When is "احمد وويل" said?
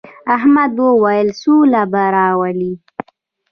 0.35-1.27